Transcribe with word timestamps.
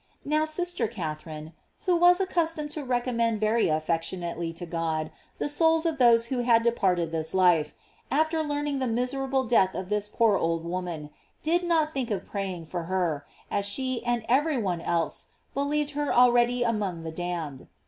Now 0.25 0.45
sister 0.45 0.87
Catherine, 0.87 1.53
who 1.85 1.95
was 1.95 2.19
accustom 2.19 2.65
ed 2.65 2.71
to 2.71 2.83
recommend 2.83 3.39
very 3.39 3.67
affectionately 3.67 4.51
to 4.53 4.65
God 4.65 5.11
the 5.37 5.47
souls 5.47 5.85
of 5.85 5.99
those 5.99 6.25
who 6.33 6.39
had 6.39 6.63
departed 6.63 7.11
this 7.11 7.35
life, 7.35 7.75
after 8.09 8.41
learning 8.41 8.79
the 8.79 8.87
miserable 8.87 9.43
death 9.43 9.75
o/ 9.75 9.83
this 9.83 10.09
poor 10.09 10.37
old 10.39 10.65
woman, 10.65 11.11
did 11.43 11.63
not 11.63 11.93
think 11.93 12.09
of 12.09 12.25
praying 12.25 12.65
for 12.65 12.85
her, 12.85 13.27
as 13.51 13.67
she 13.67 14.03
and 14.03 14.25
every 14.27 14.57
one 14.57 14.81
else 14.81 15.27
believed 15.53 15.91
her 15.91 16.11
already 16.11 16.63
among 16.63 17.03
the 17.03 17.11
damned. 17.11 17.67